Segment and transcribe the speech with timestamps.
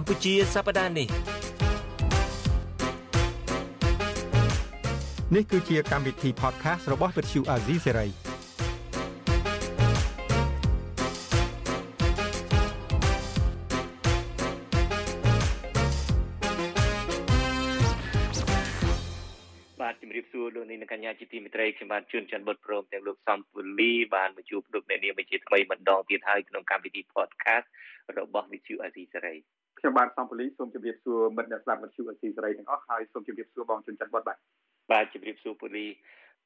[0.00, 1.08] កម្ពុជាសប្តាហ៍នេះ
[5.34, 8.10] នេះគឺជាកម្មវិធី podcast របស់ Vuthu Azizi Serai
[20.16, 27.66] រាបសួរលោកនាងកញ្ញាជាទីមេត្រីខ្ញុំបាទជួនច័ន្ទបុតព្រមទាំងលោកសំពូលីបានមកជួបលោកអ្នកនាងជាថ្មីម្ដងទៀតហើយក្នុងកម្មវិធី podcast
[28.18, 29.38] របស់ Vithu Azizi Saray
[29.78, 34.38] ខ្ញុំបាទសំពូលីសូមជម្រាបសួរមិត្តអ្នកស្ដាប់ Vithu Azizi Saray ទាំងអស់ហើយសូមជម្រាបសួរបងជួនច័ន្ទបុតបាទ
[34.90, 35.86] បាទជម្រាបសួរពូលី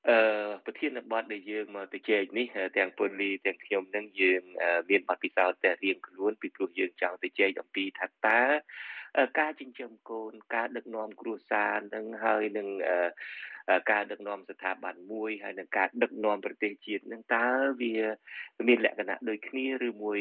[0.08, 2.46] អឺប្រធានបទដែលយើងមកទៅជែកនេះ
[2.76, 4.42] ទាំងពូលីទាំងខ្ញុំនឹងយើង
[4.90, 8.40] មានបទពិសោធន៍តែរៀងខ្លួនពីព្រោះយើងចង់ទៅជែកអំពីថាតើ
[9.40, 12.68] ការចិញ្ចឹមកូនការដឹកនាំគ្រួសារនឹងហើយនឹង
[13.90, 17.46] ការដឹកនាំស្ថាប័នមួយហើយនឹងការដឹកនាំប្រទេសជាតិនឹងតើ
[17.80, 17.94] វា
[18.68, 20.18] មានលក្ខណៈដូចគ្នាឬមួយ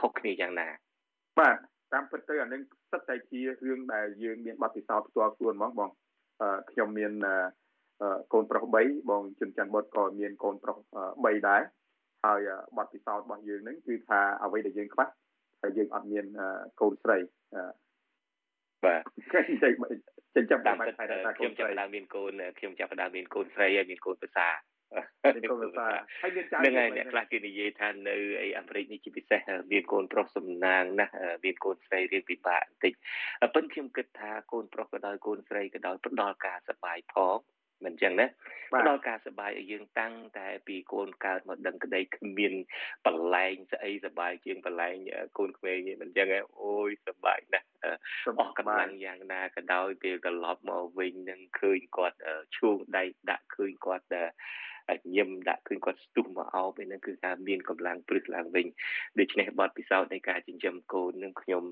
[0.00, 0.68] ខុសគ្នាយ៉ាងណា
[1.40, 1.58] បាទ
[1.94, 5.90] តាមពិតទៅអានឹងសិតតែជារឿងដែលយើងមានបទពិសោធន៍ផ្ទាល់ខ្លួនហ្មងបង
[6.70, 7.12] ខ្ញុំមាន
[8.32, 10.78] កូនប្រុស3បងជុនច័ន្ទបុតក៏មានកូនប្រុស
[11.12, 11.62] 3ដែរ
[12.26, 15.06] ហើយបទពិសោធន៍របស់យើងនឹងគឺថាអ្វីដែលយើងខ្វះ
[15.62, 16.24] ហើយយើងអត់មាន
[16.80, 17.18] កូនស្រី
[18.84, 19.00] បាទ
[20.36, 20.94] ចិញ្ចឹមតាមពិត
[21.38, 24.48] ខ្ញុំចាប់ផ្ដើមមានកូនខ្ញុំចាប់ផ្ដើមមានកូនស្រីហើយមានកូនប្រសា
[25.34, 25.88] មានកូនប្រសា
[26.22, 29.40] ហើយមានចៅនឹងហើយអ្នកខ្លះគេនិយាយថានៅអីអាមេរិកនេះជាពិសេស
[29.72, 32.92] មានកូនប្រុសសំណាងណាស់មានកូនស្រីរៀងពិបាកបន្តិច
[33.54, 37.38] ប៉ុន្តែខ្ញុំគិតថាកូនប្រុសក៏ដោយកូនស្រីក៏ដោយផ្ដល់ការសប្បាយផង
[37.84, 38.26] មិនចឹងណា
[38.72, 42.54] ផ្ដល់ការសប្បាយឲ្យយើងតាំងតែពីកូនកើតមកដឹងក្តីគ្មាន
[43.06, 44.96] បលែងស្អីសប្បាយជាងបលែង
[45.38, 47.68] កូនក្មេងទេមិនចឹងទេអូយសប្បាយណាស់
[48.40, 52.18] អស់កម្លាំងយ៉ាងណាក៏ដោយពេលត្រឡប់មកវិញនឹងឃើញគាត់
[52.56, 54.06] ឈូងដៃដាក់ឃើញគាត់
[55.16, 58.66] ញឹមដាក់ឃើញគាត់ស្ទុះមកអោបឯនោះគឺការមានកម្លាំងព្រឹសឡើងវិញ
[59.18, 61.64] ដូច្នេះបទពិសោធន៍នៃការចិញ្ចឹមកូននឹងខ្ញុំ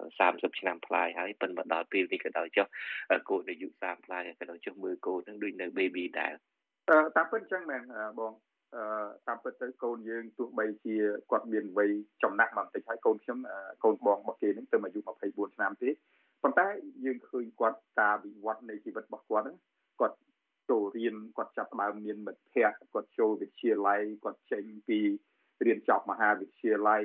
[0.00, 2.66] 30ឆ្នាំប្លាយហើយប៉ុន្តែមកដល់ពេលនេះក៏ដោយចុះ
[3.28, 6.32] កូនអាយុ30ប្លាយក៏ដោយចុះមើលកូននឹងដូចនៅ baby ដែរ
[7.16, 7.82] តាមពិតអញ្ចឹងមែន
[8.20, 8.32] បង
[8.76, 8.82] អឺ
[9.26, 10.96] តាមពិតទៅកូនយើងទោះបីជា
[11.30, 11.90] គាត់មានវ័យ
[12.22, 13.38] ចំណាស់បន្តិចហើយកូនខ្ញុំ
[13.84, 15.90] កូនបងរបស់គេនឹងទៅអាយុ24ឆ្នាំទេ
[16.42, 16.66] ប៉ុន្តែ
[17.04, 19.46] យើងឃើញគាត់ការវិវត្តនៃជីវិតរបស់គាត់
[20.00, 20.16] គាត់
[20.70, 24.98] ចូលរៀនគាត់ចាប់ផ្ដើមមានមិត្តភ័ក្តិគាត់ចូលវិទ្យាល័យគាត់ចេញពី
[25.66, 27.02] រៀនចប់មហាវិទ្យាល័យ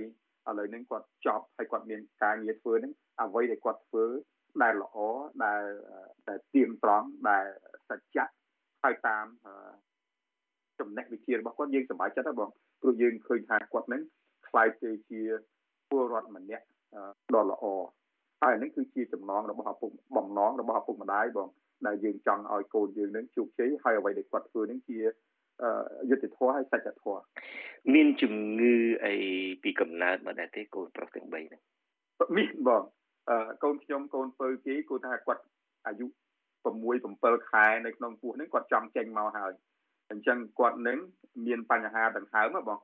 [0.47, 4.05] ឥឡូវនេះគាត់ចប់ហើយគាត់មានការងារធ្វើហ្នឹងអ្វីដែលគាត់ធ្វើ
[4.63, 4.97] ដែលល្អ
[5.45, 5.63] ដែល
[6.27, 7.45] ដែលទៀងត្រង់ដែល
[7.89, 8.25] សច្ចៈ
[8.83, 9.25] ហើយតាម
[10.79, 12.49] ចំណេះវិជ្ជារបស់គាត់យើងសប្បាយចិត្តហើយបង
[12.81, 14.01] ព្រោះយើងឃើញថាគាត់នឹង
[14.47, 15.21] ខ្លាយទៅជា
[15.89, 16.65] ពលរដ្ឋម្នាក់
[17.35, 17.65] ដ៏ល្អ
[18.43, 21.49] ហើយនេះគឺជាចំណងរបស់ឪពុកបំណងរបស់ឪពុកម្ដាយបង
[21.87, 24.97] ដែលយើងចង់ឲ្យកូនយើងនឹងជោគជ័យហើយអ្វីដែលគាត់ធ្វើនឹងជា
[26.09, 27.21] យុទ្ធធម៌ហើយសច្ចធម៌
[27.93, 28.75] មានជំងឺ
[29.05, 29.15] អី
[29.63, 31.61] ពីកំណើតមកដែរទេកូនប្រុសទាំង3ហ្នឹង
[32.37, 32.83] មានបង
[33.29, 35.43] អឺកូនខ្ញុំកូនពៅគេគាត់ថាគាត់
[35.87, 36.05] អាយុ
[36.65, 36.69] 6
[37.41, 39.51] 7ខែនៅក្នុងពោះហ្នឹងគាត់ចង់ចេញមកហើយ
[40.11, 40.97] អញ្ចឹងគាត់នឹង
[41.47, 42.79] មានបញ្ហាដង្ហើមបង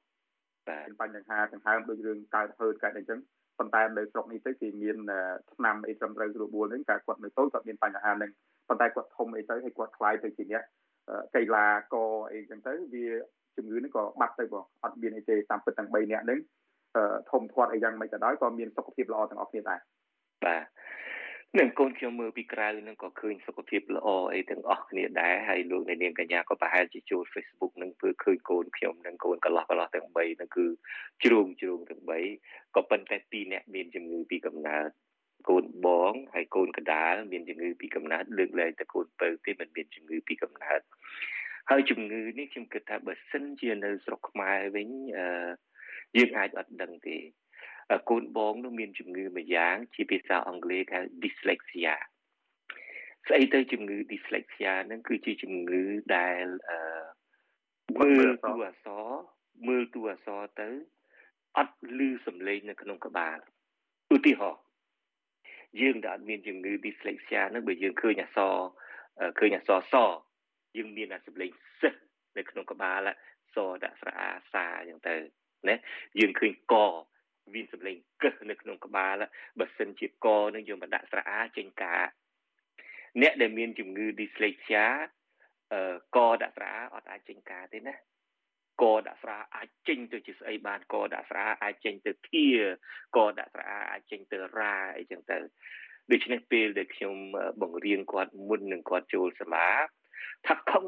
[0.68, 3.20] មានបញ្ហាដង្ហើមដូចរឿងកើតហឺតកើតអញ្ចឹង
[3.58, 4.98] ប៉ុន្តែនៅស្រុកនេះទៅគេមាន
[5.54, 8.32] ឆ្នាំអីត្រឹមត្រូវស្រួលបួលហ្នឹងកាលគាត់នៅតូចគាត់មានបញ្ហាហ្នឹង
[8.72, 10.64] ប៉ុន្តែគាត់ធំអីទៅហើយគាត់ខ្លាយទៅជាអ្នក
[11.36, 13.06] កីឡាករអីចឹងទៅវា
[13.58, 16.40] ជំងឺនេះក៏បាត់ទៅបងអត់មានអីទេតាមពិតទាំង3នាក់ហ្នឹង
[17.32, 19.80] ធំធាត់អីយ៉ាងម៉េចក៏ដោយក៏មានសុខភាពល្អទាំងអស់គ្នាដែរ
[20.46, 20.64] បាទ
[21.60, 30.66] នឹងកូនខ្ញុំមើលពីក្រៅនឹងក៏ឃើញសុខភាពល្អអីទាំងអស់គ្នាដែរហើយលោកអ្នកនាងកញ្ញាក៏ប្រហែលជាចូល Facebook នឹងធ្វើឃើញកូនខ្ញុំនិងកូនកន្លោះកន្លោះទាំង3នឹងគឺ
[31.24, 32.02] ជ្រុងជ្រុងទាំង
[32.40, 34.90] 3ក៏ប៉ុន្តែពីរនាក់មានជំងឺពីកំណើត
[35.50, 40.82] កូនបងហើយកូនកដាលមានជំងឺពីកំណើតលើកលែងតែកូនពៅទេមិនមានជំងឺពីកំណើត
[41.70, 45.26] ហើយជំងឺនេះខ្ញុំគិតថាបើសិនជានៅស្រុកខ្មែរវិញអឺ
[46.18, 47.18] យើងអាចអត់ដឹងទេ
[48.10, 51.96] កូនបងនោះមានជំងឺមួយយ៉ាង ជាភាសាអង់គ្លេសហៅ dyslexia
[53.28, 55.84] ស្អីទៅជំងឺ dyslexia ហ្នឹងគឺជាជំងឺ
[56.16, 56.80] ដែលអឺ
[58.00, 59.08] មើលតួអក្សរ
[59.68, 60.70] មើលតួអក្សរទៅ
[61.58, 63.38] អត់ឮសំឡេងនៅក្នុងក្បាល
[64.16, 64.62] ឧទាហរណ៍
[65.80, 68.56] យើងដែលអត់មានជំងឺ dyslexia ហ្នឹងបើយើងឃើញអក្សរ
[69.40, 69.96] ឃើញអក្សរស
[70.78, 71.52] យើងមានអាសម្លេង
[71.82, 72.02] សិស្ស
[72.38, 73.08] នៅក្នុងក្បាល
[73.56, 75.16] សដាក់ស្រអាសាអញ្ចឹងទៅ
[75.70, 75.76] ណា
[76.20, 76.76] យើងឃើញក
[77.54, 79.24] មានសម្លេងកឹសនៅក្នុងក្បាល
[79.60, 82.06] បើសិនជាកនឹងយើងមកដាក់ស្រអាចេញការ
[83.22, 84.86] អ្នកដែលមានជំងឺ dyslexia
[85.74, 85.82] អឺ
[86.16, 87.96] កដាក់ស្រអាអត់អាចចេញការទេណា
[88.82, 92.46] កដាក់ស្រាអាចចេញទៅជាស្អីបានកដាក់ស្រាអាចចេញទៅធា
[93.18, 95.38] កដាក់ស្រាអាចចេញទៅរាអីចឹងទៅ
[96.12, 97.16] ដូច្នេះពេលដែលខ្ញុំ
[97.62, 99.68] បង្រៀនគាត់មុននឹងគាត់ចូលសាលា
[100.48, 100.86] ថាខឹង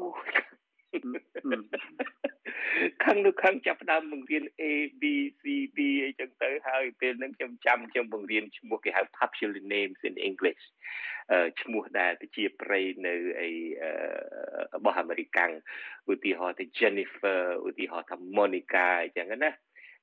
[3.04, 4.64] ខឹងនៅខឹងចាប់ផ្ដើមបង្រៀន A
[5.00, 5.02] B
[5.40, 5.42] C
[5.78, 10.64] D អីចឹងទៅហើយពេលហ្នឹងខ្ញុំចាំខ្ញុំបង្រៀនឈ្មោះគេហៅ popular names in English
[11.32, 13.50] អឺឈ្មោះដែលទៅជាប្រៃនៅអី
[14.74, 15.52] របស់អាមេរិកាំង
[16.12, 19.50] ឧទាហរណ៍ទៅ Jennifer ឧទាហរណ៍ថា Monica អញ្ចឹងណា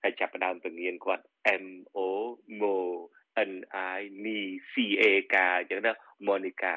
[0.03, 1.25] ហើយចាប់ផ្ដើមបង្រៀនគាត់
[1.63, 1.67] M
[1.97, 1.99] O
[2.61, 2.77] Mo
[3.51, 3.53] N
[3.97, 4.27] I N
[4.71, 5.03] C A
[5.33, 5.93] K អញ្ចឹងណា
[6.27, 6.75] Monica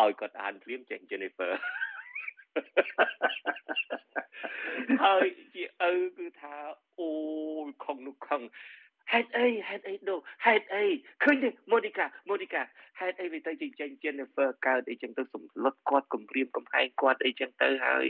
[0.00, 1.52] ឲ្យគាត់អានភ្លាមចេះ Jennifer
[5.04, 6.54] ហើយជាឪគឺថា
[7.00, 7.10] អូ
[7.66, 8.40] យខំនោះខំ
[9.12, 10.16] ហេតុអីហេតុអីដូ
[10.46, 10.84] ហេតុអី
[11.22, 12.62] ឃើញទេម៉ូនីកាម៉ូនីកា
[13.00, 18.04] ហេតុអីវាទៅចិញ្ចឹម Jennifer កើតអីចឹងទៅសម្លុតគាត់គំរាមកំហែងគាត់អីចឹងទៅហើយ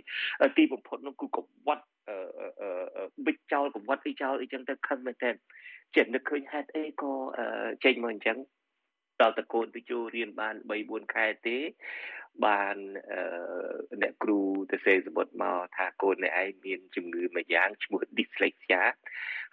[0.56, 2.18] ទីបំផុតនោះគឺកវត្តអឺ
[3.26, 5.30] បិចចោលកវត្តអីចោលអីចឹងទៅខឹងមែនតើ
[5.96, 7.12] ចិត្តនឹកឃើញហេតុអីក៏
[7.84, 8.38] ចេញមកអញ្ចឹង
[9.22, 11.58] ដល់តកូនទៅចូលរៀនបាន3 4ខែទេ
[12.46, 12.76] បាន
[14.02, 14.40] អ្នកគ្រូ
[14.72, 18.82] ទៅសេសបុតមកថាកូនអ្នកឯងមានជំងឺមួយយ៉ាងឈ្មោះ dyslexia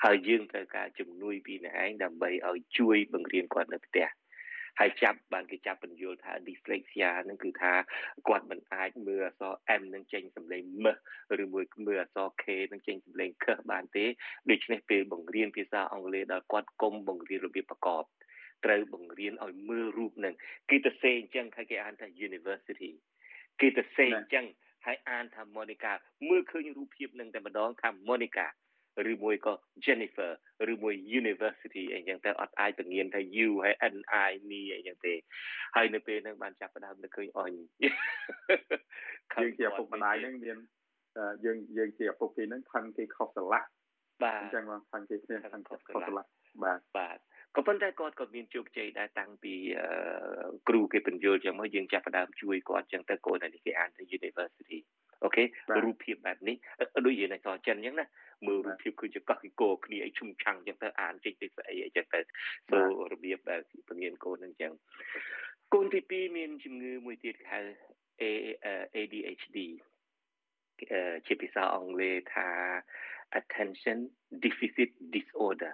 [0.04, 4.08] ហើយយើងត្រូវការជំនួយពីអ្នកឯងដើម្បីឲ្យជួយបង្រៀនគាត់នៅផ្ទះ
[4.80, 7.74] ហើយចាប់បានគេចាប់បញ្យល់ថា dyslexia ហ្នឹងគឺថា
[8.28, 10.88] គាត់មិនអាចមើលអក្សរ M នឹងចេញសម្លេងម
[11.44, 14.06] ឬមួយមើលអក្សរ K នឹងចេញសម្លេងខបានទេ
[14.50, 18.04] ដូច្នេះពេលបង្រៀនភាសាអង់គ្លេសដល់គាត់គុំបង្រៀនរបៀបប្រកប
[18.66, 20.34] ត្រូវបង្រៀនឲ្យមើលរូបនឹង
[20.70, 22.92] គេទៅសេអញ្ចឹងហើយគេអានថា university
[23.62, 24.46] គេទៅសេអញ្ចឹង
[24.86, 25.94] ហើយអានថា Monica
[26.30, 28.48] មើលឃើញរូបភាពនឹងតែម្ដងថា Monica
[29.12, 29.54] ឬមួយក៏
[29.86, 30.32] Jennifer
[30.72, 35.14] ឬមួយ University អីចឹងទៅអត់អាចបង្រៀនថា U ហើយ NI នីអីចឹងទេ
[35.76, 37.52] ហើយនៅពេលហ្នឹងបានចាប់ផ្ដើមទៅឃើញអញ
[39.42, 40.58] យើងជាឪពុកម្ដាយហ្នឹងមាន
[41.46, 43.64] យើងយើងជាឪពុកគេហ្នឹងខឹងគេខុសស្រឡះ
[44.24, 46.26] បាទអញ្ចឹងខឹងគេគ្នាខឹងខុសស្រឡះ
[46.64, 47.18] បាទបាទ
[47.56, 49.54] ក៏ប៉ុន្តែគាត់ក៏មានជោគជ័យដែរតាំងពី
[50.68, 54.80] គ្រូគេបញ្យល់ចឹងមកយើងចាប់ផ្ដើមជួយគាត់ចឹងទៅកូននេះគេអានទៅ University
[55.24, 55.44] អូខេ
[55.84, 56.56] រូបភាពបែបនេះ
[57.06, 58.06] ដូចយើងនៅសចិនចឹងណា
[58.48, 62.20] មើលរូបភាពគឺជាកោះគីកោគ្នាអីឈុំឆាំងចឹងទៅអានចេញទៅស្អីអីចឹងទៅ
[62.70, 62.80] សូ
[63.12, 64.72] របៀបដែលពងៀនកូននឹងចឹង
[65.74, 67.60] កូនទី2មានជំងឺមួយទៀតគេហៅ
[68.96, 69.58] ADHD
[71.28, 72.48] ជាភាសាអង់គ្លេសថា
[73.40, 74.00] attention
[74.44, 75.74] deficit disorder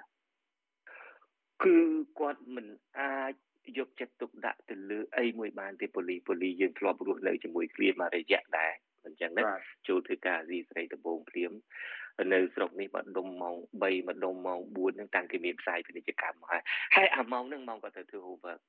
[1.63, 1.77] គឺ
[2.19, 2.68] គាត់មិន
[3.00, 3.33] អាច
[3.77, 8.74] យកចិត្តទុកដាក់ទៅលើអីមួយបានទេប៉ូលីប៉ូលីយើងធ្លាប់រស់នៅជាមួយគ្នាមករយៈដែរ
[9.06, 9.44] អញ្ចឹងណា
[9.88, 11.51] ចូលធ្វើការអាស៊ីស្រីដំបូងភ្លាម
[12.33, 16.63] នៅស្រុកនេះមកដុំម៉ោង3មកដុំម៉ោង4ហ្នឹងតាំងគេមានផ្សាយពាណិជ្ជកម្មមកហើយ
[16.95, 18.62] ហើយអាម៉ោងហ្នឹងម៉ោងក៏ទៅធ្វើ homework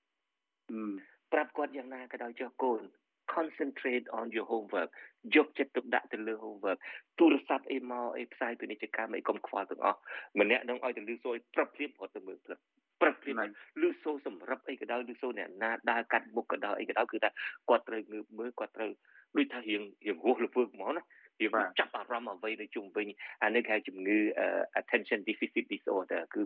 [1.32, 2.81] ប្រាប់គាត់យ៉ាងណាក៏ដោយចុះកូន
[3.34, 4.91] concentrate on your homework
[5.37, 6.79] យកចិត្តទុកដាក់ទៅលើ homework
[7.19, 9.99] ទូរស័ព្ទអីមកអីផ្សាយពាណិជ្ជកម្មអីកុំខ្វល់ទាំងអស់
[10.41, 12.58] ម្នាក់នឹងឲ្យទៅលឺសូរព្រឹបព្រៀបរត់ទៅមើលព្រឹប
[13.00, 13.40] ព្រឹបព្រៀប
[13.82, 17.30] លឺសូរសម្រាប់អីក៏ដោយលឺសូរអ្នកណាដើរកាត់មុខក៏ដោយអីក៏ដោយគឺថា
[17.68, 18.92] គាត់ត្រូវងើបមើលគាត់ត្រូវ
[19.36, 21.04] ដូចថារៀងរៀងរស់លវើហ្មងណា
[21.40, 23.06] វាចាប់អារម្មណ៍អ្វីនៅជុំវិញ
[23.42, 24.18] អានេះគេជំងឺ
[24.80, 26.42] attention deficit disorder គឺ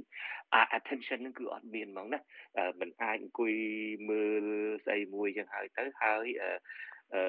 [0.78, 2.20] attention ហ្នឹងគឺអត់មានហ្មងណា
[2.80, 3.52] มันអាចអង្គុយ
[4.08, 4.46] មើល
[4.84, 6.26] ស្អីមួយចឹងហើយទៅហើយ
[7.14, 7.22] អឺ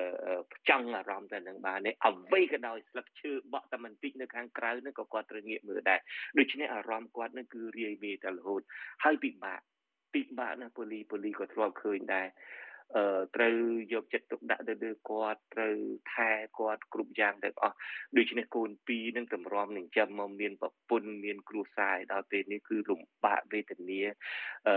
[0.69, 5.99] ចង់អារម្មណ៍ទៅនឹងបាននេះអ្វីក៏ដោយស្លឹកឈើបក់តែបន្តិចនៅខាងក្រៅហ្នឹងក៏គាត់ត្រូវងាកមើលដែរ
[6.39, 8.61] ដូច្នេះអារម្មណ៍គាត់ហ្នឹងគឺរាយមាយតែរហូត
[9.03, 9.61] ហើយពិបាក
[10.13, 12.27] ពិបាកណាប៉ូលីប៉ូលីក៏ធ្លាប់ឃើញដែរ
[12.97, 13.55] អឺត្រូវ
[13.93, 15.75] យកចិត្តទុកដាក់ទៅលើគាត់ត្រូវ
[16.13, 17.75] ថែគាត់គ្រប់យ៉ាងទាំងអស់
[18.17, 24.01] ដូច្នេះកូនពីរនឹងតម្រាំនឹងចាំមកមានប្រពន្ធមានគ្រួសារដល់ពេលនេះគឺលំបាកវេទនា
[24.67, 24.75] អឺ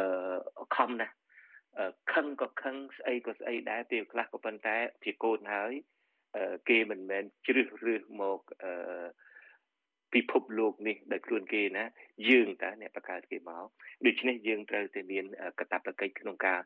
[0.76, 1.14] ខំណាស់
[2.12, 5.72] ខឹងក៏ខឹងស្អីក៏ស្អីដែរពេលខ្លះក៏ប៉ុន្តែជាកូនហើយ
[6.68, 8.72] គេមិនមែនជ្រើសរើសមកអឺ
[10.14, 11.84] ពិភពលោកនេះដោយខ្លួនគេណា
[12.28, 13.66] យើងតើអ្នកបង្កើតគេមក
[14.06, 15.24] ដូច្នេះយើងត្រូវតែមាន
[15.58, 16.58] កតបកិច្ចក្នុងការ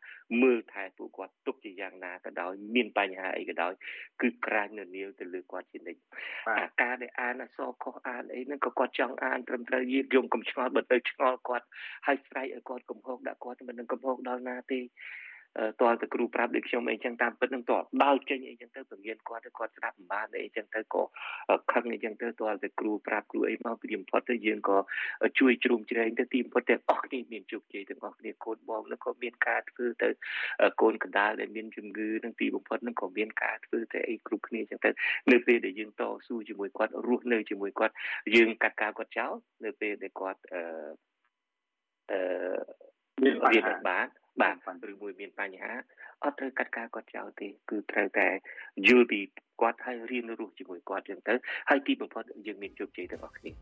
[0.43, 3.73] មើលថែពួកគាត់ទុកជាយ៉ាងណាក៏ដោយមានបញ្ហាអីក៏ដោយ
[4.21, 6.01] គឺក្រាញនៅនាវទៅលើគាត់ជានិច្ច
[6.61, 11.67] អាការដែលអានអក្សរខុសអានអីហ្នឹងក៏គាត់ចង់អានត្រឹមត្រូវយើងយំកំឆ្ងល់បើទៅឆ្ងល់គាត់
[12.07, 14.81] ហើយស្រែកឲ្យគាត់កំហុសដាក់គាត់មិននឹងកំហុសដល់ណាទេ
[15.83, 21.03] តើតគ្រូប្រាប់ដូចខ្ញុំអីចឹងតាមពិតនឹងតើដើរចេញអីចឹងទៅបង្រៀនគាត់ទៅគាត់ស្ដាប់មិនបានអីចឹងទៅក៏
[21.73, 24.79] ខឹងអីចឹងទៅតើតគ្រូប្រាប់គ្រូអីមកពីបំផុតទៅយើងក៏
[25.39, 30.09] ជួយជ្រោមជ្រែងទៅទីបំផុតទាំងអស់គ្នាមានជោគជ័យទាំងអស់គ្នាកូនបងនឹងក៏មានការធ្វើទៅ
[30.81, 34.91] កូនកណ្ដាលដែលមានជំងឺនឹងទីបំផុតនឹងក៏មានការធ្វើទៅអីគ្រប់គ្នាចឹងទៅ
[35.33, 37.95] នៅពេលដែលយើងតស៊ូជាមួយគាត់រស់នៅជាមួយគាត់
[38.35, 39.33] យើងកាត់ការគាត់ចោល
[39.65, 40.63] នៅពេលដែលគាត់អឺ
[42.11, 42.21] អឺ
[43.25, 44.07] មានរៀនបាន
[44.43, 44.51] បា
[44.83, 45.73] ទឬមួយមានបញ្ហា
[46.25, 48.29] អត់ត្រូវកាត់ការគាត់ចោលទេគឺត្រូវតែ
[48.87, 49.21] យល់ពី
[49.61, 51.35] គាត់ហើយរៀនរស់ជាមួយគាត់ចឹងទៅ
[51.71, 53.53] ហើយទីបំផុតយើងមានជោគជ័យទាំងអស់គ្នា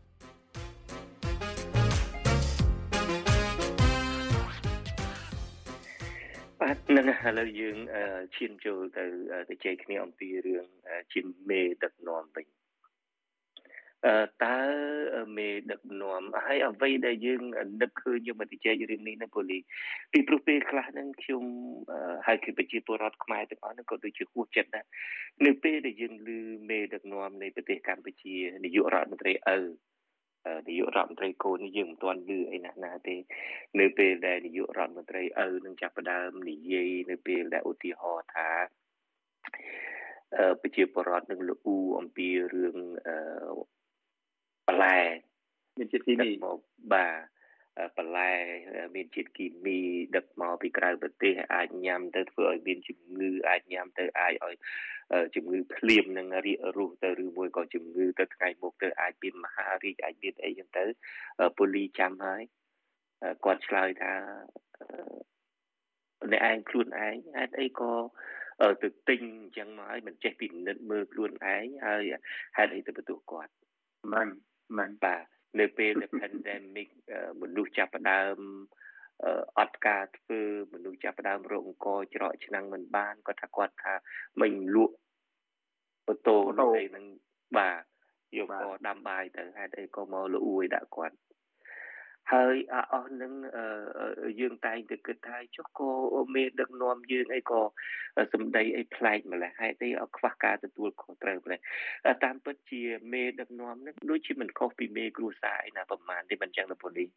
[6.61, 7.77] បាទនឹងឥឡូវយើង
[8.35, 9.05] ឈានចូលទៅ
[9.49, 10.65] ទៅជ័យគ្នាអំពីរឿង
[11.13, 12.58] ជាមេដឹកនាំវិញ
[14.07, 14.59] អឺតើ
[15.37, 17.41] មេដឹកនាំហើយអ្វីដែលយើង
[17.81, 19.59] នឹកឃើញយើងមកជជែករឿងនេះនៅប៉ូលី
[20.11, 21.43] ពីព្រោះពេលខ្លះហ្នឹងខ្ញុំ
[22.27, 24.85] ហើយគឺប្រជាពលរដ្ឋខ្មែរទាំងអស់ហ្នឹងក៏ដូចជាហួសចិត្តដែរ
[25.45, 26.29] នៅពេលដែលយើងឮ
[26.69, 29.59] មេដឹកនាំនៃប្រទេសកម្ពុជានាយករដ្ឋមន្ត្រីឪ
[30.67, 33.15] នាយករដ្ឋមន្ត្រីកូននេះយើងមិនទាន់ឮអីណាស់ណាទេ
[33.79, 38.49] នៅពេលដែលនាយករដ្ឋមន្ត្រីឪនឹងចាប់ផ្ដើមនិយាយនៅពេលដែលឧទាហរណ៍ថា
[40.61, 41.55] ប្រជាពលរដ្ឋនឹងលូ
[41.99, 42.77] អំពីរឿង
[44.69, 44.97] បន្លែ
[45.77, 46.57] មានជាតិគីមីមក
[46.93, 48.31] បាទបន្លែ
[48.95, 49.77] មានជាតិគីមី
[50.15, 54.55] ដឹកមកពីក្រៅប្រទេសអាចញ៉ាំទៅធ្វើឲ្យមានជំងឺអាចញ៉ាំទៅអាចឲ្យ
[55.35, 60.83] ជំងឺភ្លៀងនឹងរាករូសទៅឬមួយក៏ជំងឺទៅថ្ងៃមុខទៅអាចមានមហារីកអាចមានអីចឹងទៅ
[61.57, 62.41] ពូលីចាំហើយ
[63.45, 64.13] គាត់ឆ្លើយថា
[66.31, 67.93] អ្នកឯងខ្លួនឯងហេតុអីក៏
[68.81, 72.03] ទៅទិញអញ្ចឹងមកហើយមិនចេះពិនិត្យមើលខ្លួនឯងហើយ
[72.57, 73.51] ហេតុអីទៅបន្ទោសគាត់
[74.05, 75.07] ហ្នឹងហ្នឹង បាទ
[75.59, 76.89] នៅពេលដែល pandemic
[77.41, 78.37] មនុស្សចាប់ផ្ដើម
[79.59, 80.41] អត់ការធ្វើ
[80.73, 83.93] មនុស្សចាប់ផ្ដើមរកអង្គច្រកឆ្នាំងមិនបានគាត់ថាគាត់ថា
[84.41, 84.95] មិនលក់
[86.07, 87.05] អូតូនោះអីហ្នឹង
[87.57, 87.83] បាទ
[88.37, 91.15] យកក៏ដាំបាយទៅហេតុអីក៏មកលួយដាក់គាត់
[92.31, 92.55] ហើយ
[92.93, 93.33] អស់នឹង
[94.39, 95.91] យើងតែងតែគិតថាចុះក៏
[96.35, 97.61] មេដឹកនាំយើងអីក៏
[98.33, 101.59] សម្ដីអីប្លែកម្ល៉េះហេតុអីខ្វះការទទួលខុសត្រូវម្ល៉េះ
[102.23, 102.81] តាមពិតជា
[103.13, 107.09] មេដឹកនាំនឹងដូចជាមិនខុសពីមេគ្រួសារឯណាប្រហែលទេមិនចឹងទៅប៉ូលីស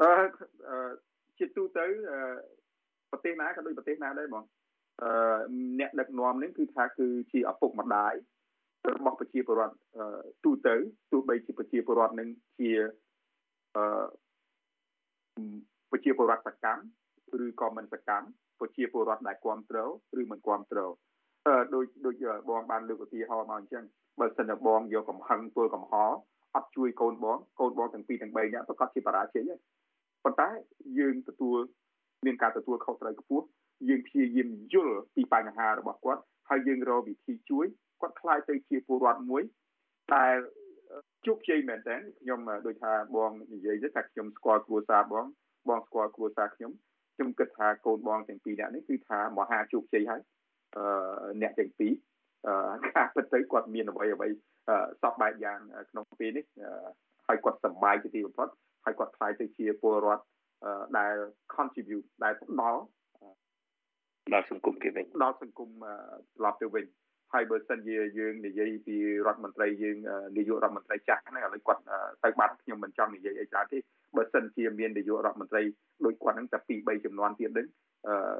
[0.00, 0.10] អឺ
[1.38, 1.86] ជាទូទៅ
[3.10, 4.44] ប្រទេសណាក៏ដូចប្រទេសណាដែរបង
[5.02, 5.10] អឺ
[5.80, 8.14] អ្នកដឹកនាំនេះគឺថាគឺជាឪពុកម្ដាយ
[8.96, 9.76] របស់ប្រជាពលរដ្ឋ
[10.44, 10.74] ទូទៅ
[11.12, 12.28] ទោះបីជាប្រជាពលរដ្ឋនឹង
[12.58, 12.70] ជា
[13.76, 13.84] អឺ
[15.90, 18.26] ប្រជាពលរដ្ឋសកម្មឬក៏មិនសកម្ម
[18.60, 20.92] ប្រជាពលរដ្ឋដែលគ្រប់គ្រងឬមិនគ្រប់គ្រង
[21.46, 22.14] អឺដូចដូច
[22.50, 23.84] បងបានលើកឧទាហរណ៍មកអញ្ចឹង
[24.20, 26.16] បើសិនតែបងយកកំហឹងទល់កំហល់
[26.54, 29.60] អត់ជួយកូនបងកូនបងទាំងពីរទាំង3នាក់ប្រកាសជាបរាជ័យហើយ
[30.24, 30.48] ប៉ុន្តែ
[30.98, 31.58] យើងទទួល
[32.26, 33.44] មានការទទួលខុសត្រូវខ្ពស់
[33.88, 37.66] យើងព្យាយាមយល់ពីបញ្ហារបស់គាត់ហើយយើងរកវិធីជួយ
[38.00, 39.42] គាត់ខ្លាយទៅជាពលរដ្ឋមួយ
[40.14, 40.36] ដែល
[41.26, 45.24] ជោគជ័យមែនតើខ្ញុំដូចថាបងនិយាយទៅថាខ្ញុំស្គាល់គ្រួសារបង
[45.68, 46.72] បងស្គាល់គ្រួសារខ្ញុំ
[47.14, 50.22] ខ្ញុំគិតថាកូនបងទាំងពីរនាក់នេះគឺថាមហាជោគជ័យហើយ
[50.76, 50.84] អឺ
[51.42, 51.92] អ្នកទាំងពីរ
[52.46, 52.54] អឺ
[52.90, 54.28] ការពិតទៅគាត់មានអ្វីអ្វី
[55.02, 55.58] សពបែបយ៉ាង
[55.90, 56.44] ក្នុងពេលនេះ
[57.26, 58.48] ហើយគាត់សប្បាយជាទីបំផុត
[58.84, 60.24] ហើយគាត់ខ្លាយទៅជាពលរដ្ឋ
[60.98, 61.14] ដែល
[61.54, 62.80] contribute ដែលផ្ដល់
[64.32, 65.70] ដល់សង្គមគេវិញដល់សង្គម
[66.36, 66.84] ត្រឡប់ទៅវិញ
[67.32, 68.96] ហើយបើសិនជាយើងនិយាយពី
[69.26, 69.96] រដ្ឋមន្ត្រីយើង
[70.36, 71.82] នាយករដ្ឋមន្ត្រីចាស់ហ្នឹងឥឡូវគាត់
[72.24, 73.78] ទៅបាត់ខ្ញុំមិនចង់និយាយអីច្រើនទេ
[74.16, 75.62] បើសិនជាមាននាយករដ្ឋមន្ត្រី
[76.04, 77.66] ដូចគាត់ហ្នឹងតែ2 3ចំនួនទៀតហ្នឹង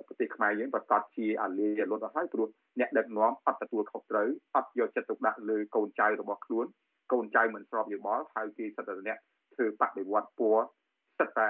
[0.07, 2.49] ប្រទេសខ្មែរយើងប្រកាសជាអាលាលត់អស់ហើយព្រោះ
[2.81, 6.67] អ្នកដឹកនាំអត់ទទួលខុសត្រូវអត់យកចិត្តទុកដាក់លើកូនចៅរបស់ខ្លួន
[7.13, 9.19] កូនចៅមិនស្របយោបល់ហើយគេសិតតែអ្នក
[9.55, 10.59] ធ្វើបដិវត្តពួរ
[11.19, 11.49] សិតតែ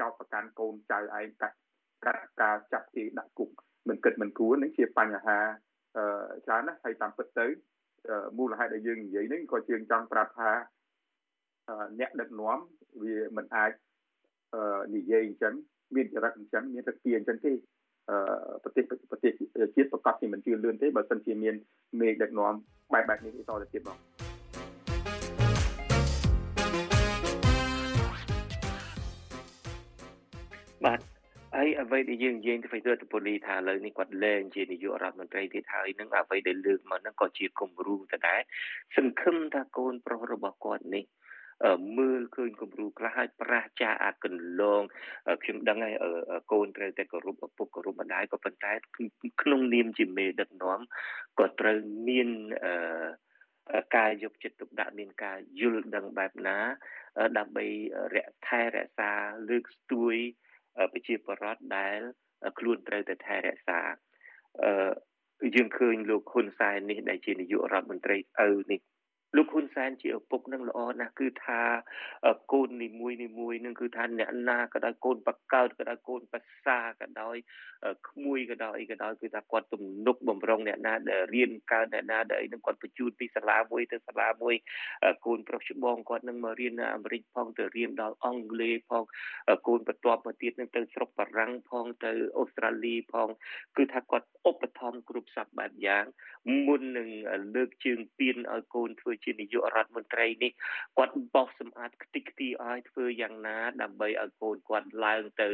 [0.00, 1.56] ចោតប្រកាន់កូនចៅឯងកាត់
[2.04, 3.50] កាត់ការចាប់គេដាក់គុក
[3.88, 5.38] មិនគិតមិនគួរនឹងជាបញ្ហា
[6.46, 7.46] ច្រើនណាស់ហើយតាមពិតទៅ
[8.38, 10.50] មូលហេតុដែលយើងនិយាយនេះក៏ជាងចង់ប្រាប់ថា
[12.00, 12.58] អ្នកដឹកនាំ
[13.02, 13.72] វាមិនអាច
[14.96, 15.54] និយាយអញ្ចឹង
[15.94, 17.52] មានចរិតអញ្ចឹងមានទឹកពីអញ្ចឹងទេ
[18.64, 19.32] ប្រទេសប្រទេស
[19.76, 21.54] ជាតិប្រកាសជាមិនជឿនលឿនទេបើសិនជាមាន
[22.00, 22.54] មេដឹកនាំ
[22.92, 23.98] បែបបែបនេះតទៅទៀតបង
[31.82, 38.40] អ្វីដែលយើងនិយាយទៅវិញទៅពូលីថាឥឡូវនេះគាត់លែងជានាយករដ្ឋមន្ត្រីទៀតហើយនឹងអ្វីដែលលើកមកហ្នឹងក៏ជាគំរូទៅដែរ
[38.96, 41.04] សង្ឃឹមថាកូនប្រុសរបស់គាត់នេះ
[41.98, 44.82] មើលឃើញគំរូខ្លះហើយប្រះចាអាកន្លង
[45.42, 45.94] ខ្ញុំដឹងហើយ
[46.52, 48.72] កូនត្រូវតែគោរពឪពុកគោរពម្ដាយក៏ប៉ុន្តែ
[49.42, 50.80] ក្នុងនាមជាមេដឹកនាំ
[51.38, 51.76] ក៏ត្រូវ
[52.08, 52.28] មាន
[52.64, 56.58] អឺការយកចិត្តទុកដាក់មានការយល់ដឹងបែបណា
[57.38, 57.66] ដើម្បី
[58.14, 59.12] រក្សាថែរក្សា
[59.48, 60.16] លើកស្ទួយ
[60.92, 61.98] ប្រជាពលរដ្ឋដែល
[62.58, 63.80] ខ្លួនត្រូវតែថែរក្សា
[64.62, 64.92] អឺ
[65.54, 68.16] យើងឃើញលោកហ៊ុនសែននេះដែលជានាយករដ្ឋមន្ត្រី
[68.46, 68.80] ឪនេះ
[69.36, 71.60] លោកហ៊ុនសែនជាឪពុកនឹងល្អណាស់គឺថា
[72.52, 77.36] កូននីមួយនីមួយនឹងគឺថាអ្នកណាក៏ដោយកូនបកើតក៏ដោយកូនបសាក៏ដោយ
[78.08, 84.54] ក្មួយក៏ដោយអីក៏ដោយគឺថាគាត់ទំនុកបំរុងអ្នកណាដែលរៀនកើតអ្នកណាដែលអីនឹងគាត់បញ្ជូនពីសាលាមួយទៅសាលាមួយ
[85.26, 89.04] កូនប្រុសច្បងគាត់នឹងមករៀននៅអាមេរិកផងទៅរៀនដល់អង់គ្លេសផង
[89.66, 93.28] កូនបន្ទាប់មកទៀតនឹងទៅស្រុកបារាំងផងទៅអូស្ត្រាលីផង
[93.76, 96.04] គឺថាគាត់ឧបត្ថម្ភគ្រប់សពបែបយ៉ាង
[96.66, 97.08] មុននឹង
[97.54, 100.50] លើកជើងពៀនឲ្យកូនធ្វើជានាយករដ្ឋមន្ត្រីនេះ
[100.96, 105.48] គាត់បោសសម្អាតខ្ទេចខ្ទីឲ្យធ្វើយ៉ាងណា ដើម្បីឲ្យកូនគាត់ឡើងទៅ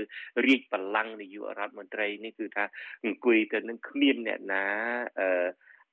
[0.46, 2.64] រាជបល្ល័ង្កនាយករដ្ឋមន្ត្រីនេះគឺថា
[3.04, 4.64] អង្គុយទៅនឹងគ្មានអ្នកណា
[5.20, 5.48] អឺ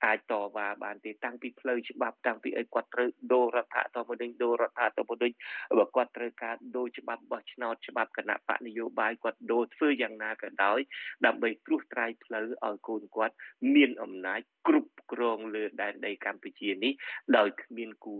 [0.05, 5.35] អាចតវ៉ាបានទេតាំងពីផ្លូវច្បាប់តាំងពីអីគាត់ត្រូវដូររដ្ឋធម្មនុញ្ញដូររដ្ឋធម្មនុញ្ញ
[5.77, 10.79] បើគាត់ត្រូវការដូរច្បាប់បោះឆ្នោតច្បាប់គណៈបកនយោបាយគាត់ដូរធ្វើយ៉ាងណាក៏ដោយ
[11.25, 13.35] ដើម្បីគ្រោះត្រាយផ្លូវឲ្យកូនគាត់
[13.75, 16.93] មានអំណាចគ្រប់គ្រងលើដែនដីកម្ពុជានេះ
[17.37, 18.15] ដោយគ្មានគូ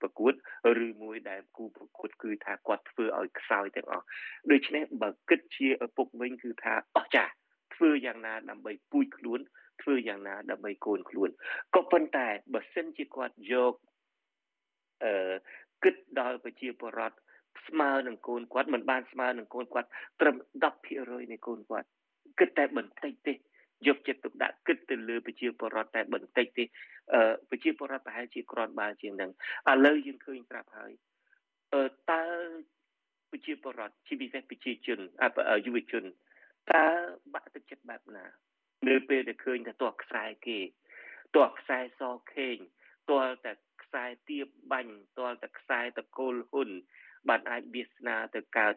[0.00, 0.32] ប្រកួត
[0.86, 4.06] ឬមួយដែលគូប្រកួតគឺថាគាត់ធ្វើឲ្យខ្សោយទាំងអស់
[4.50, 7.32] ដូច្នេះបើគិតជាឪពុកវិញគឺថាអស់ចាស់
[7.74, 9.40] ធ្វើយ៉ាងណាដើម្បីពូជខ្លួន
[9.82, 11.30] ធ្វើយ៉ាងណាដើម្បីកូនខ្លួន
[11.74, 13.74] ក៏ប៉ុន្តែបើសិនជាគាត់យក
[15.04, 15.34] អឺ
[15.84, 17.16] គិតដល់ប្រជាពលរដ្ឋ
[17.66, 19.88] ស្មើនឹងកូនគាត់មិនបានស្មើនឹងកូនគាត់
[20.20, 20.36] ត្រឹម
[20.82, 21.86] 10%នៃកូនគាត់
[22.38, 23.34] គិតតែបន្តិចទេ
[23.86, 26.64] យកចិត្តទុកដាក់គិតទៅលើប្រជាពលរដ្ឋតែបន្តិចទេ
[27.12, 29.30] អឺប្រជាពលរដ្ឋប្រហែលជាក្រាន់បើជាងនឹង
[29.70, 30.92] ឥឡូវយើងឃើញប្រាប់ហើយ
[31.74, 32.22] អឺតើ
[33.30, 34.98] ប្រជាពលរដ្ឋជាពិសេសប្រជាជន
[35.66, 36.04] យុវជន
[36.72, 36.84] តើ
[37.34, 38.24] បាក់ទឹកចិត្តបែបណា
[38.88, 40.58] នៅពេលដែលឃើញតែតោះខ្សែគេ
[41.36, 42.02] តោះខ្សែស
[42.34, 42.56] ខេង
[43.10, 46.70] តលតែខ្សែទៀបបាញ់តលតែខ្សែតកូលហ៊ុន
[47.28, 48.74] បានអាចវាសនាទៅកើត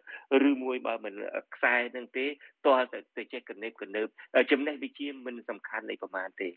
[0.50, 1.14] ឬមួយបើមិន
[1.56, 2.26] ខ្សែនឹងទេ
[2.66, 4.08] តលតែទៅចេះកណេបកណើប
[4.52, 6.50] ចំណេះវិជាមិនសំខាន់នៃប្រមាណទេ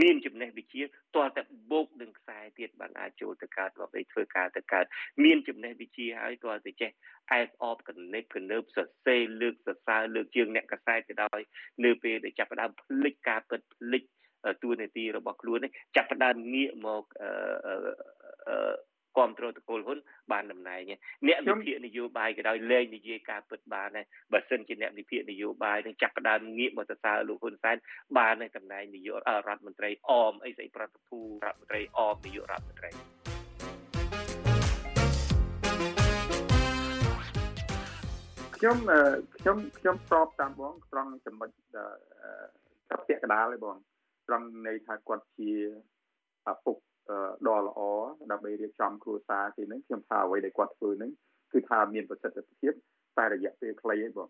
[0.00, 4.84] មានចំណេះវិជាតើតែបូកនឹងខ្សែទៀតបានអាចចូលទៅកើតដើម្បីធ្វើការទៅកើត
[5.24, 6.90] មានចំណេះវិជាហើយតើតែចេះ
[7.32, 11.40] អែបអបកណិតកណើបសរសេរលើកសរសើរលើកជើងអ្នកខ្សែទៅដោយ
[11.84, 14.02] នៅពេលដែលចាប់ផ្ដើមផ្លិចការពិតផ្លិច
[14.62, 18.72] ទួលនីតិរបស់ខ្លួននេះចាប់ផ្ដើមងាកមកអឺ
[19.18, 19.98] គ្រប់គ្រងតកូលហ៊ុន
[20.32, 20.80] បានតំណែង
[21.26, 27.76] អ្នកវិភាគនយោបាយក៏ដោយលែងនិយាយការពិតបានដែរបើសិនជាអ្នកវិភាគនយោបាយនឹងចាប់ផ្ដើមងាកមកសរសើរលោកហ៊ុនសែន
[28.18, 29.16] បាននៅតំណែងនាយក
[29.48, 32.90] រដ្ឋមន្ត្រីអមអីស្អីប្រតិភូរដ្ឋមន្ត្រីអមនាយករដ្ឋមន្ត្រី
[38.56, 38.78] ខ្ញុំ
[39.38, 41.50] ខ្ញុំខ្ញុំស្របតាមបងត្រង់ចំណុច
[42.90, 43.76] ចាប់ពាក្យកដាលឯងបង
[44.26, 45.52] ត្រង់ន័យថាគាត់ជា
[46.50, 46.76] ឪពុក
[47.46, 47.80] ដ៏ល្អ
[48.30, 51.10] ដើម្បីរៀបចំគ្រួសារគេនឹងខ្ញុំថាអ្វីដែលគាត់ធ្វើនឹង
[51.52, 52.72] គឺថាមានប្រសិទ្ធភាព
[53.18, 54.28] តែរយៈពេលខ្លីឯងបង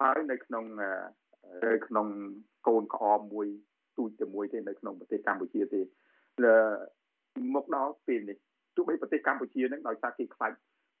[0.00, 0.64] ហើយនៅក្នុង
[1.68, 2.06] នៅក្នុង
[2.68, 3.48] កូនក្អមមួយ
[3.98, 5.80] ទូចជាមួយទេនៅក្នុងប្រទេសកម្ពុជាទេ
[7.54, 8.38] មកដល់ពេលនេះ
[8.76, 10.52] ទោះបីប្រទេសកម្ពុជានឹងដោយសារគេខ្លាច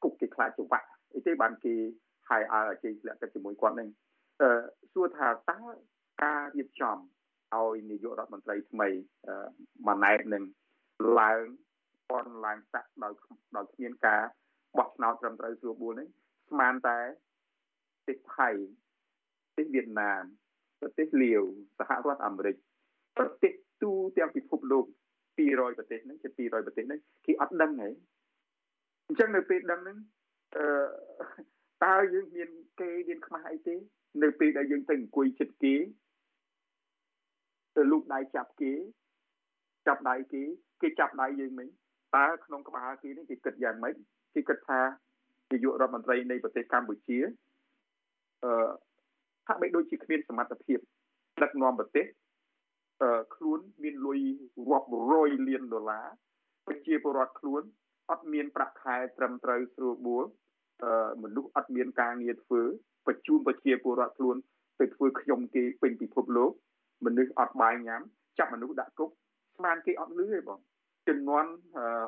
[0.02, 1.74] គុកគេខ្លាចចង្វាក់អីទេបានគេ
[2.30, 3.88] ហើយអើជ័យធ្លាក់ទឹកជាមួយគាត់នឹង
[4.42, 5.58] អឺសួរថាតើ
[6.24, 6.96] ការរៀបចំ
[7.54, 8.88] ឲ្យនាយករដ្ឋមន្ត្រីថ្មី
[9.86, 10.44] ម៉ាណែតនឹង
[11.20, 11.42] ឡើង
[12.10, 13.12] ពន់ឡើងតាក់ដោយ
[13.56, 14.22] ដោយគ្មានការ
[14.78, 16.08] បោះឆ្នោតត្រឹមត្រូវស្រួលបួលនេះ
[16.50, 16.98] ស្មានតែ
[18.04, 18.48] ប្រទេសថៃ
[19.54, 20.22] ប្រទេសវៀតណាម
[20.80, 21.42] ប្រទេសលាវ
[21.78, 22.56] សហរដ្ឋអាមេរិក
[23.18, 24.84] ប្រទេសទូទាំងពិភពលោក
[25.38, 27.88] 200ប្រទេសហ្នឹងជា200ប្រទេសហ្នឹងគេអត់ដឹងហី
[29.06, 29.98] អញ្ចឹងនៅពេលដឹងហ្នឹង
[30.56, 30.66] អឺ
[31.84, 33.74] តើយើងមានគេមានខ្មាស់អីទេ
[34.22, 35.74] នៅពេលដែលយើងទៅអង្គុយចិត្តគេ
[37.76, 38.72] ទៅលូកដៃចាប់គេ
[39.86, 40.42] ចាប់ដៃគេ
[40.82, 41.68] គេចាប់ដៃយើងមិញ
[42.16, 43.94] តើក្នុងក្បាលគេនេះគេគិតយ៉ាងម៉េច
[44.34, 44.80] គេគិតថា
[45.52, 47.18] នាយករដ្ឋមន្ត្រីនៃប្រទេសកម្ពុជា
[48.44, 48.68] អឺ
[49.48, 50.78] ហាក់បីដូចជាគ្មានសមត្ថភាព
[51.42, 52.06] ដឹកនាំប្រទេស
[53.02, 54.20] អឺខ្លួនមានលុយ
[54.70, 56.06] រាប់រយលានដុល្លារ
[56.66, 57.62] ប្រជាពលរដ្ឋខ្លួន
[58.10, 60.24] អត់មានប្រាក់ខែត្រឹមត្រូវស្រួលបួល
[60.84, 62.62] អឺមនុស្សអត់មានការងារធ្វើ
[63.06, 64.36] បញ្ជូនប្រជាពលរដ្ឋខ្លួន
[64.80, 66.52] ទៅធ្វើខ្ញុំគេពេញពិភពលោក
[67.06, 68.02] មនុស្សអត់បាយញ៉ាំ
[68.38, 69.10] ចាប់មនុស្សដាក់គុក
[69.56, 70.58] ស្មានគេអត់លឺទេបង
[71.08, 71.44] ចំនួន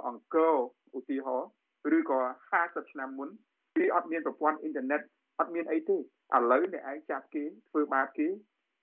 [0.06, 0.54] អង្គរ
[0.96, 1.48] ឧទាហរណ៍
[1.96, 2.20] ឬក៏
[2.56, 3.28] 50ឆ្នាំមុន
[3.76, 5.00] គេអត់មានប្រព័ន្ធអ៊ីនធឺណិត
[5.40, 5.98] អត់មានអីទេឥ
[6.50, 8.28] ឡូវអ្នកឯងចាប់គេធ្វើបាបគេ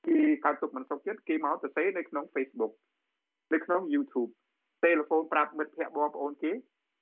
[0.08, 2.74] គេកើតទុកមិនសុខចិត្តគេមកទៅសេនៅក្នុង Facebook
[3.54, 4.32] នៅក្នុង YouTube
[4.84, 6.52] ទូរស័ព្ទប្រាប់មិត្តភ័ក្តិបងប្អូនគេ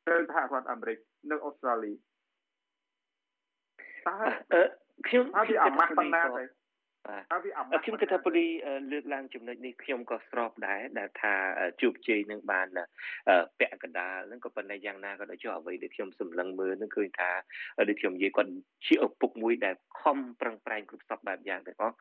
[0.09, 0.97] នៅសហរដ្ឋអាមេរិក
[1.31, 4.15] នៅអូស្ត្រាលីតើ
[5.07, 6.43] ខ្ញុំថាវាអាម៉ាស់ប៉ុណ្ណាទេ
[7.07, 8.45] បាទខ្ញុំគិតថាពូលី
[8.91, 11.33] លើកឡើងចំណុចនេះខ្ញុំក៏ស្របដែរដែលថា
[11.81, 12.67] ជោគជ័យនឹងបាន
[13.59, 17.31] ពាក់កណ្ដាលហ្នឹងក៏ប៉ុន្តែយ៉ាងណាក៏ដោយចុះអ្វីដែលខ្ញុំសម្លឹងមើលនឹងឃើញថា
[17.89, 18.49] ដូចខ្ញុំនិយាយគាត់
[18.87, 21.95] ជាឪពុកមួយដែលខំប្រឹងប្រែងគ្រប់សពបែបយ៉ាងទាំងអស់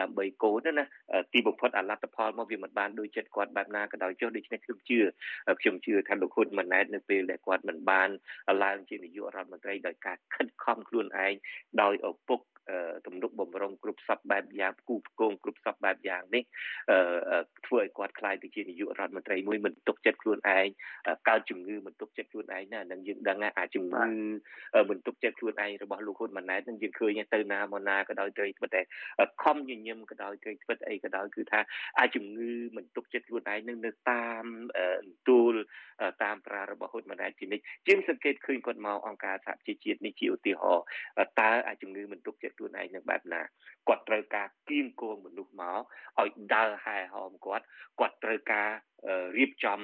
[0.00, 0.84] ដើម្បីកូនណា
[1.32, 5.00] ទីបំផុតអាលទ្ធផលមកវាមិនបានដូចចិត្តគាត់បែបណាក៏ដោយចុះដូច្នេះខ្ញុំជឿ
[5.60, 8.08] ខ្ញុំជឿថាលោកហ៊ុនម៉ាណែតនៅពេលដែលគាត់មិនបាន
[8.64, 11.34] ឡើងជានាយករដ្ឋមន្ត្រីដោយការខិតខំខ្លួនឯង
[11.82, 12.40] ដោយឪពុក
[13.06, 16.42] ទំនុកបំរុងគ្រប់សពបែបយ៉ាងគូផ្គងគ្រប់សពបែបយ៉ាងនេះ
[17.66, 20.66] ធ្វើឲ្យគាត់ខ្លាយទៅជានាយករដ្ឋមន្ត្រីមួយមិនទុកចិត្តខ្លួនឯង
[21.28, 24.04] កើតជំងឺមិនទុកចិត្តខ្លួនឯងណានឹងយើងដឹងថាជំងឺ
[24.90, 28.80] មិនទុកចិត្តខ្លួនឯងរបស់លោកហ៊ុនម៉ាណែតនឹងយើងឃើញទៅណាមកណាក៏ដោយត្រូវធ្វើតែ
[29.42, 31.60] ខំញញឹមក៏ដោយត្រូវធ្វើអីក៏ដោយគឺថា
[31.98, 34.44] អាចជំងឺមិនទុកចិត្តខ្លួនឯងនឹងនៅតាម
[35.28, 35.54] ទូល
[36.22, 40.84] តាមប្រារបស់ហ៊ុនម៉ាណែតជានិច្ចជាងសង្កេតឃើញគាត់មកអង្គការសហជីវជាតិនេះជាឧទាហរណ៍
[41.40, 43.41] តើអាចជំងឺមិនទុកចិត្តខ្លួនឯងនឹងបែបណា
[43.87, 45.79] គាត់ត្រូវការគៀងគងមនុស្សមក
[46.21, 47.65] ឲ្យដើរហែហោមគាត់
[47.99, 48.69] គាត់ត្រូវការ
[49.37, 49.79] រៀបចំ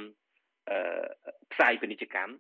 [1.54, 2.34] ផ្សាយពាណិជ្ជកម្ម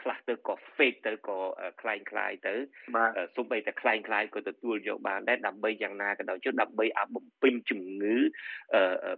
[0.00, 1.38] ខ្លះទៅក៏ fake ទៅក៏
[1.80, 2.54] คล้ายคล้ายទៅ
[3.36, 8.16] សូម្បីតែคล้ายคล้ายក៏ទទួលយកបានដែរដើម្បីយ៉ាងណាក៏ដោយចុះដើម្បីឲ្យបំពេញជំងឺ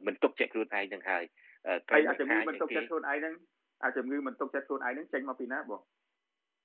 [0.06, 1.24] មិនទុកចិត្តខ្លួនឯងនឹងហើយ
[1.88, 3.34] ត្រូវអាចជំងឺមិនទុកចិត្តខ្លួនឯងនឹង
[3.82, 5.80] អាចជំងឺមិនទុកចិត្តខ្លួនឯងនឹងចេញមកពីណាបង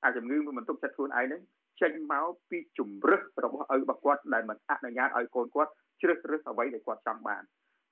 [0.04, 1.42] អាចជំងឺមិនទុកចិត្តខ្លួនឯងនឹង
[1.83, 5.71] ចេញមកពីជំរឹះរបស់ឪរបស់គាត់ដែលមិនអនុញ្ញាតឲ្យកូនគាត់
[6.03, 7.43] ជ្រើសរើសអ្វីដែលគាត់ចង់បាន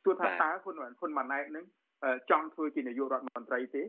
[0.05, 1.65] ទោះថាតើហ៊ុនហ៊ុនម៉ាណែតនឹង
[2.31, 3.83] ចង់ធ្វើជានាយករដ្ឋមន្ត្រីទេ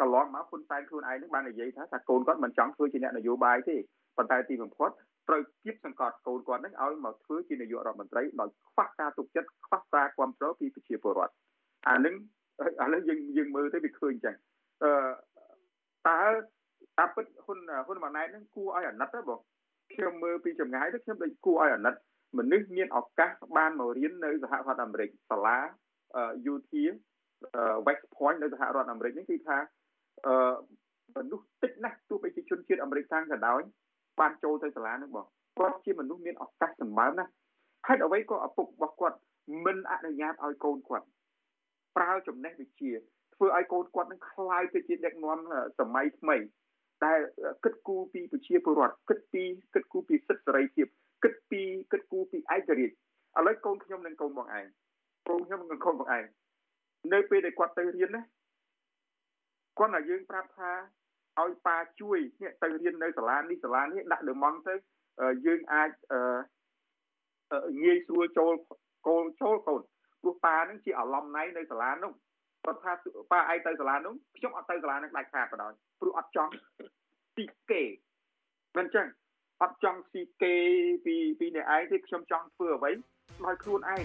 [0.00, 3.76] កន្លងមកហ៊ុនសែនខ្លួនឯងនឹងបាននិយាយថាថាកូនគាត់មិនចង់ធ្វើជាអ្នកនយោបាយទេ
[4.16, 4.90] ប៉ុន្តែទីបំផុត
[5.28, 11.34] ត្រូវគៀបសង្កត់កូនគាត់នឹងឲ្យមកធ្វើជានាយករដ្ឋមន្ត្រីដោយខ្វះការទុកចិត្តខ្វះការគ្រប់គ្រងពីប្រជាពលរដ្ឋ
[11.88, 12.14] អានឹង
[12.84, 14.36] ឥឡូវយើងយើងមើលទៅវាឃើញចឹង
[14.82, 14.92] អឺ
[16.08, 16.20] តើ
[16.97, 19.39] តាមពិតហ៊ុនហ៊ុនម៉ាណែតនឹងគួរឲ្យអាណិតទេបង
[19.93, 21.93] ខ្ញុំមើលពីចម្ងាយទៅខ្ញុំដូចគួរឲ្យអាណិត
[22.37, 25.57] មនុស្សមានឱកាសបានមករៀននៅសហរដ្ឋអាមេរិកសាលា
[26.53, 26.73] UT
[27.85, 29.57] West Point នៅសហរដ្ឋអាមេរិកនេះគឺថា
[30.25, 30.53] អឺ
[31.15, 33.61] មនុស្សតិចណាស់ទោះបីជាជនជាតិអាមេរិកខាងក៏ដោយ
[34.19, 35.25] បានចូលទៅសាលានឹងបង
[35.59, 37.31] គាត់ជាមនុស្សមានឱកាសសម្បើមណាស់
[37.87, 39.17] ហេតុអ្វីក៏ឪពុករបស់គាត់
[39.65, 41.05] មិនអនុញ្ញាតឲ្យកូនគាត់
[41.97, 42.91] ប្រើចំណេះវិជ្ជា
[43.35, 45.39] ធ្វើឲ្យកូនគាត់នឹងคล้ายទៅជាដឹកនាំ
[45.79, 46.35] សម័យថ្មី
[47.04, 47.18] ដែល
[47.64, 49.42] គិតគូរពីប្រជាពលរដ្ឋគិតពី
[49.74, 50.86] គិតគូរពីសិទ្ធិសេរីភាព
[51.22, 51.62] គិតពី
[51.92, 52.94] គិតគូរពីឯករាជ្យ
[53.38, 54.66] ឥឡូវកូនខ្ញុំនិងកូនបងឯង
[55.28, 56.24] កូនខ្ញុំនិងកូនបងឯង
[57.12, 58.22] នៅពេលដែលគាត់ទៅរៀនណា
[59.78, 60.70] គាត់ឲ្យយើងប្រាប់ថា
[61.40, 64.74] ឲ្យប៉ាជួយនេះទៅរៀននៅសាលានេះសាលានេះដាក់ដឺម៉ង់ទៅ
[65.46, 65.90] យើងអាច
[67.84, 68.52] ងាយស្រួលចូល
[69.08, 69.80] កូនចូលកូន
[70.22, 72.12] ព្រោះប៉ានឹងជាអឡំណៃនៅសាលានោះ
[72.64, 72.92] គាត់ថា
[73.32, 76.52] ប៉ាឯងទៅសាលានោះខ្ញុំអត់ទៅសាលានឹងដាច់ខាតបដ ாய் ព្រោះអត់ចង់
[77.34, 77.82] ស៊ីគេ
[78.76, 79.06] មិនចឹង
[79.62, 80.54] អត់ចង់ស៊ីគេ
[81.04, 82.90] ពីពីអ្នកឯងទេខ្ញុំចង់ធ្វើអ្វី
[83.44, 84.04] ដោយខ្លួនឯង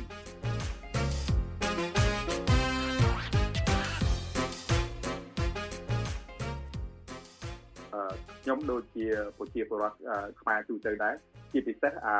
[8.42, 9.06] ខ្ញុំដូចជា
[9.38, 9.98] ប្រជាពលរដ្ឋ
[10.42, 11.16] ខ្មែរទូទៅដែរ
[11.52, 12.18] ជាពិសេសអា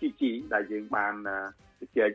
[0.00, 0.22] GG
[0.54, 1.14] ដែលយើងបាន
[1.80, 2.10] ជជែក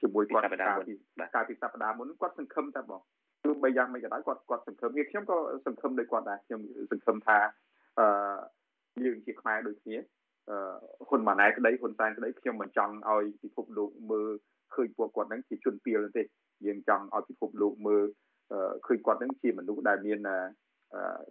[0.00, 0.94] ជាមួយគាត់កាលពី
[1.34, 3.17] កាលពីសប្តាហ៍មុនគាត់សង្ឃឹមតែបងទោះ
[3.62, 7.38] បីយ៉ាងម៉េចក៏ដោយគាត់គាត់សង្ឃឹមវាខ្ញុំក៏សង្ឃឹមដូចគាត់ដែរខ្ញុំសង្ឃឹមថា
[7.98, 8.06] អឺ
[9.04, 9.96] យើងជាខ្មែរដូចគ្នា
[10.50, 10.56] អឺ
[11.08, 14.28] ហ៊ុនម៉ាណែតក្តីហ៊ុនសែនក្តីខ្ញុំមិនចង់ឲ្យពិភពលោកមើល
[14.74, 16.22] ឃើញពួកគាត់នឹងជាជនពីលទេ
[16.66, 18.04] យើងចង់ឲ្យពិភពលោកមើល
[18.86, 20.18] ឃើញគាត់នឹងជាមនុស្សដែលមាន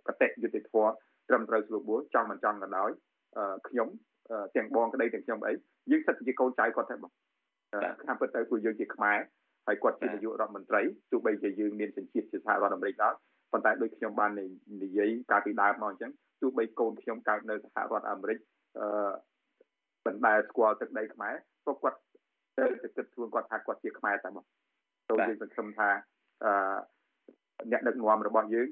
[0.07, 0.89] កតិយុត្តិធម៌
[1.29, 2.89] ត្រឹមត្រូវស្រួលបួលចង់មិនចង់ក៏ដោយ
[3.67, 3.87] ខ្ញុំ
[4.55, 5.53] ទាំងបងក្តីទាំងខ្ញុំអី
[5.91, 7.11] យើងសិតជាកូនចៅគាត់តែបង
[8.03, 9.17] ខាងពិតទៅពួកយើងជាខ្មែរ
[9.67, 13.13] ហើយគាត់ជានាយករដ្ឋមន្ត្រីទោះបីជាយើងមានសញ្ជាតិជាសហរដ្ឋអាមេរិកដែរ
[13.51, 14.31] ប៉ុន្តែដូចខ្ញុំបាន
[14.83, 18.37] និយាយកាលពីដើមមកអញ្ចឹងទោះបីកូនខ្ញុំកើតនៅសហរដ្ឋអាមេរិក
[18.77, 19.11] អឺ
[20.05, 21.33] មិនដែលស្គាល់ទឹកដីខ្មែរ
[21.65, 21.97] ក៏គាត់
[22.57, 24.45] ទៅគិតខ្លួនគាត់ថាគាត់ជាខ្មែរតែមក
[25.09, 25.89] ទៅយើងសង្ឃឹមថា
[26.45, 26.51] អឺ
[27.71, 28.67] អ្នកដឹកនាំរបស់យើង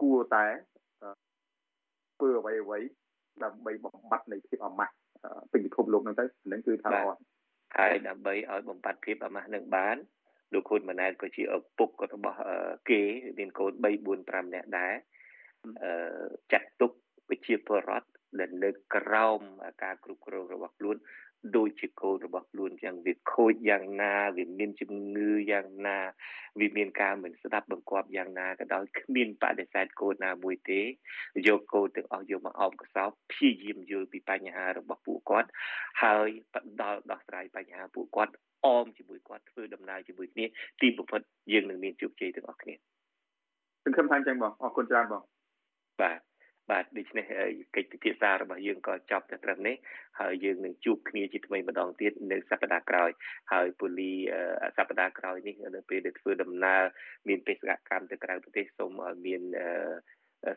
[0.00, 0.44] គួរតែ
[2.16, 2.78] ធ្វើអ្វីអ្វី
[3.44, 4.92] ដើម្បីបំបត្តិនៃភាពអាម៉ាស់
[5.52, 7.08] ពេញពិភពលោកហ្នឹងទៅហ្នឹងគឺថាល្អ
[7.76, 9.96] ហើយដើម្បីឲ្យបំបត្តិភាពអាម៉ាស់នឹងបាន
[10.52, 12.38] លោកហ៊ុនម៉ាណែតក៏ជាឪពុករបស់
[12.90, 13.02] គេ
[13.38, 14.94] មានកូន3 4 5នាក់ដែរ
[15.82, 16.92] អឺចាត់ទុក
[17.30, 18.08] វិជាពលរដ្ឋ
[18.38, 19.40] ដែលនៅក្រោម
[19.82, 20.96] ការគ្រប់គ្រងរបស់ខ្លួន
[21.56, 25.98] ដូចជាកូនរបស់ខ្លួនយ៉ាងវាខូចយ៉ាងណាវាមានជំងឺយ៉ាងណា
[26.60, 30.80] វាមានការមិនស្ដាប់បង្គាប់យ៉ាងណាក៏ដោយគ្មានបដិសេធកូនណាមួយទេ
[31.48, 35.48] យកកូនទាំងអស់យកមកអោបកសោបព្យាយាមយល់ពីបញ្ហារបស់ពួកគាត់
[36.02, 38.32] ហើយផ្ដល់ដោះស្រាយបញ្ហាពួកគាត់
[38.64, 40.44] អមជាមួយគាត់ធ្វើដំណើរជាមួយគ្នា
[40.80, 41.20] ទីបំផុត
[41.52, 42.74] យើងនឹងមានជោគជ័យទាំងអស់គ្នា
[43.84, 45.22] សង្ឃឹមថាអញ្ចឹងបងអរគុណច្រើនបង
[46.00, 46.20] បាទ
[46.70, 47.24] បាទដូច្នេះ
[47.76, 49.76] កិច្ចពិភាក្សារបស់យើងក៏ចប់តែត្រឹមនេះ
[50.20, 53.10] ហើយយើងនឹងជួបគ្នាជាថ្មីម្ដងទៀតនៅសប្តាហ៍ក្រោយ
[53.52, 54.12] ហើយពូលី
[54.76, 56.82] សប្តាហ៍ក្រោយនេះនៅពេលដែលធ្វើដំណើរ
[57.28, 59.42] មានបេសកកម្មទៅក្រៅប្រទេសសូមឲ្យមាន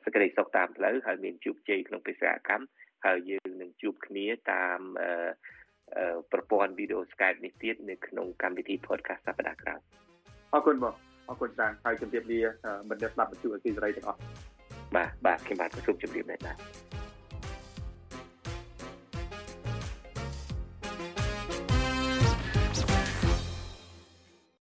[0.03, 2.65] សេចក្តីសុខតាមផ្លូវហើយមានជោគជ័យក្នុងបេសកកម្ម
[3.05, 4.79] ហើយយើងនឹងជួបគ្នាតាម
[6.31, 9.79] ប្រព័ន្ធវីដេអូ Skype នេះទៀតនៅក្នុងកម្មវិធី podcast សប្តាហ៍ក្រោយ
[10.53, 10.95] អរគុណបង
[11.29, 12.41] អរគុណច្រើនហើយជម្រាបលា
[12.89, 14.19] មិត្តអ្នកស្ដាប់វិទ្យុអេស៊ីសេរីទាំងអស់
[14.95, 16.57] បាទបាទខ្ញុំបាទសូមជម្រាបដែរបាទ